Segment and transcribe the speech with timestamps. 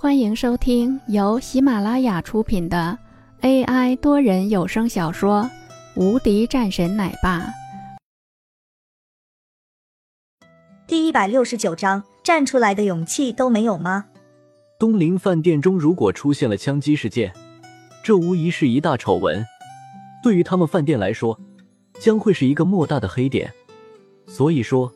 [0.00, 2.96] 欢迎收听由喜马拉雅出品的
[3.40, 5.42] AI 多人有声小说
[6.00, 7.40] 《无敌战神奶爸》
[10.86, 14.04] 第一百六十九章：站出来的勇气都没有吗？
[14.78, 17.32] 东林饭店中如果出现了枪击事件，
[18.04, 19.44] 这无疑是一大丑闻，
[20.22, 21.36] 对于他们饭店来说，
[21.98, 23.52] 将会是一个莫大的黑点。
[24.28, 24.92] 所以说，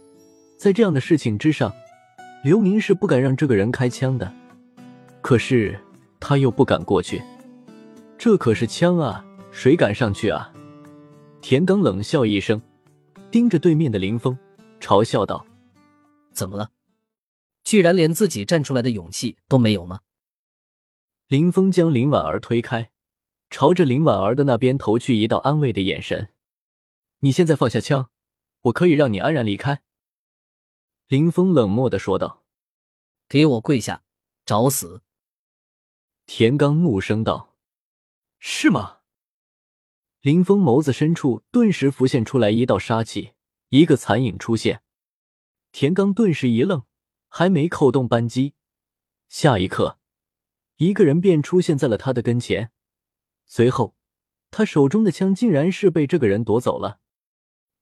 [0.56, 1.72] 在这样的事情之上，
[2.44, 4.32] 刘明是不敢让这个人开枪的。
[5.22, 5.78] 可是
[6.20, 7.22] 他又不敢过去，
[8.18, 10.52] 这可是枪啊，谁敢上去啊？
[11.40, 12.60] 田刚冷笑一声，
[13.30, 14.36] 盯着对面的林峰，
[14.80, 15.46] 嘲笑道
[16.34, 16.70] ：“怎么了？
[17.62, 20.00] 居然连自己站出来的勇气都没有吗？”
[21.28, 22.90] 林峰将林婉儿推开，
[23.48, 26.30] 朝着林婉儿的那边投去一道安慰的眼神
[27.20, 28.10] ：“你现在放下枪，
[28.62, 29.82] 我可以让你安然离开。”
[31.06, 32.42] 林峰冷漠的说道
[33.28, 34.02] ：“给我跪下，
[34.44, 35.02] 找死！”
[36.26, 37.56] 田刚怒声道
[38.38, 39.00] ：“是吗？”
[40.22, 43.32] 林峰眸子深处顿时浮现出来一道杀气，
[43.70, 44.82] 一个残影出现。
[45.72, 46.84] 田刚顿时一愣，
[47.28, 48.54] 还没扣动扳机，
[49.28, 49.98] 下一刻，
[50.76, 52.70] 一个人便出现在了他的跟前。
[53.46, 53.96] 随后，
[54.50, 57.00] 他手中的枪竟然是被这个人夺走了，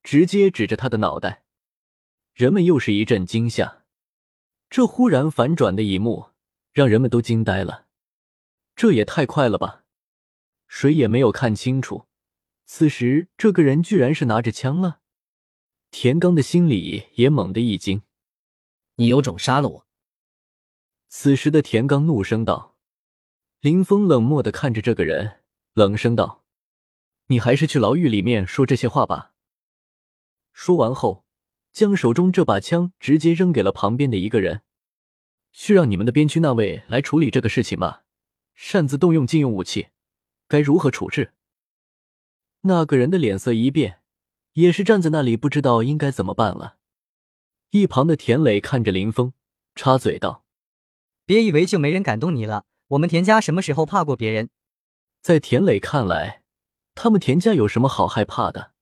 [0.02, 1.44] 直接指着他的脑袋。
[2.32, 3.84] 人们又是一阵惊吓，
[4.70, 6.30] 这忽然反转的一幕
[6.72, 7.88] 让人们都惊呆了。
[8.80, 9.84] 这也太快了吧！
[10.66, 12.06] 谁也没有看清楚，
[12.64, 15.00] 此时这个人居然是拿着枪了。
[15.90, 18.04] 田刚的心里也猛地一惊
[18.96, 19.86] ：“你有种杀了我！”
[21.10, 22.78] 此时的田刚怒声道。
[23.60, 25.42] 林峰冷漠的看着这个人，
[25.74, 26.46] 冷声道
[27.28, 29.34] ：“你还是去牢狱里面说这些话吧。”
[30.54, 31.26] 说完后，
[31.70, 34.62] 将手中这把枪直接扔给了旁边的一个人
[35.52, 38.04] ：“去让你们的边区那位来处理这个事情吧。”
[38.62, 39.88] 擅自动用禁用武器，
[40.46, 41.32] 该如何处置？
[42.60, 44.02] 那个人的脸色一变，
[44.52, 46.76] 也是站在那里，不知道应该怎么办了。
[47.70, 49.32] 一旁的田磊看着林峰，
[49.74, 50.44] 插嘴道
[51.24, 54.50] ：“别以为就没人敢动你了，我们田家什么时候怕过别人？”
[55.22, 56.42] 在田磊看来，
[56.94, 58.72] 他们田家有什么好害怕的？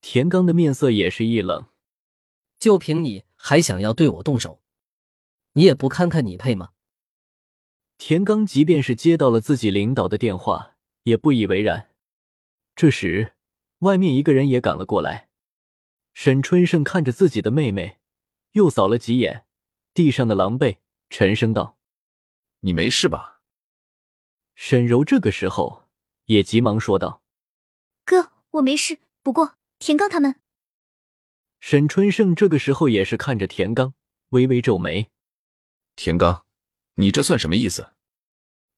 [0.00, 1.66] 田刚的面色也是一冷
[2.60, 4.62] ：“就凭你还想要对我动手？
[5.54, 6.70] 你也不看看你配吗？”
[8.04, 10.74] 田刚即便是接到了自己领导的电话，
[11.04, 11.88] 也不以为然。
[12.74, 13.34] 这时，
[13.78, 15.28] 外面一个人也赶了过来。
[16.12, 18.00] 沈春盛看着自己的妹妹，
[18.54, 19.46] 又扫了几眼
[19.94, 20.78] 地上的狼狈，
[21.10, 21.78] 沉声道
[22.62, 23.40] ：“你没事吧？”
[24.56, 25.84] 沈柔这个时候
[26.24, 27.22] 也急忙说道
[28.04, 28.98] ：“哥，我没事。
[29.22, 30.40] 不过田刚他们……”
[31.62, 33.94] 沈春盛这个时候也是看着田刚，
[34.30, 35.08] 微微皱眉
[35.94, 36.44] ：“田刚。”
[36.94, 37.94] 你这算什么意思？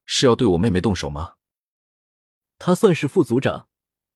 [0.04, 1.34] 是要对我妹妹动手吗？
[2.58, 3.68] 他算是副组长，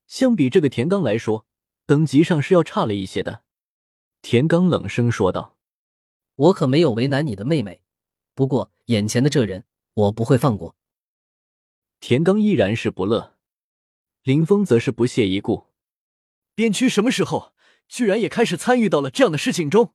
[0.07, 1.45] 相比这个田刚来说，
[1.85, 3.43] 等级上是要差了一些的。
[4.21, 5.57] 田刚冷声说道
[6.35, 7.81] ：“我可没有为难你的妹妹，
[8.33, 10.75] 不过眼前的这人，我不会放过。”
[11.99, 13.37] 田刚依然是不乐，
[14.23, 15.67] 林峰则是不屑一顾
[16.55, 17.53] ：“边区什么时候
[17.87, 19.93] 居然也开始参与到了这样的事情中？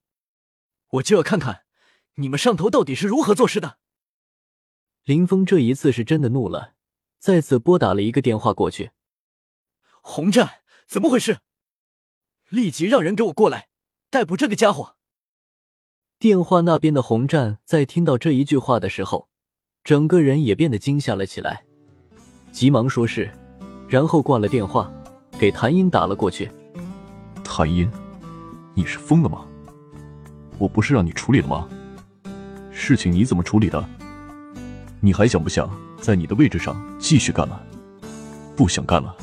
[0.89, 1.65] 我就要看看
[2.17, 3.79] 你们上头到底是如何做事的！”
[5.05, 6.73] 林峰这一次是真的怒了，
[7.19, 8.93] 再次拨打了一个电话过去。
[10.01, 11.41] 洪战，怎么回事？
[12.49, 13.69] 立即让人给我过来，
[14.09, 14.97] 逮捕这个家伙！
[16.19, 19.29] 电话那边的洪战在听到这一句话的时候，
[19.83, 21.67] 整个人也变得惊吓了起来，
[22.51, 23.31] 急忙说是，
[23.87, 24.91] 然后挂了电话，
[25.39, 26.51] 给谭英打了过去。
[27.45, 27.91] 谭英，
[28.75, 29.47] 你是疯了吗？
[30.59, 31.69] 我不是让你处理了吗？
[32.73, 33.87] 事情你怎么处理的？
[35.05, 35.71] 你还想不想
[36.01, 37.63] 在你的位置上继续干了？
[38.57, 39.15] 不想干了，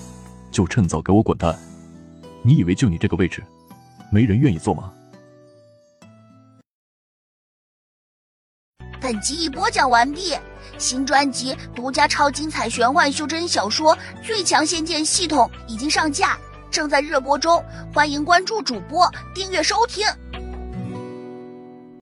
[0.52, 1.58] 就趁早给我滚蛋！
[2.44, 3.44] 你以为就你这个位置，
[4.12, 4.94] 没人愿意做吗？
[9.02, 10.38] 本集已播讲完毕，
[10.78, 16.38] 新专辑独家超精彩玄幻修真小说《最强仙剑系统》已经上架，
[16.70, 17.60] 正在热播中，
[17.92, 20.06] 欢迎关注主播，订阅收听。